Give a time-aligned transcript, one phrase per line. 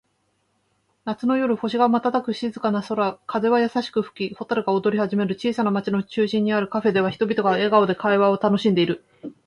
[1.05, 3.19] 夏の夜、星が瞬く静かな空。
[3.27, 5.35] 風は優しく吹き、蛍が踊り始める。
[5.35, 9.03] 小さな町の中心にあるカフェでは、人々が笑顔で会話を楽しんでいる。